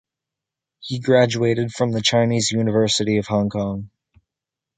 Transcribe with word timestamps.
He 0.79 0.97
graduated 0.97 1.73
from 1.73 1.91
the 1.91 2.01
Chinese 2.01 2.51
University 2.51 3.19
of 3.19 3.27
Hong 3.27 3.51
Kong. 3.51 3.91